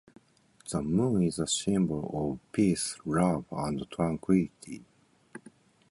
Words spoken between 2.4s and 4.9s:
peace, love, and tranquility.